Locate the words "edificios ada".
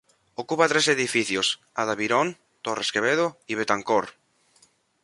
0.87-1.93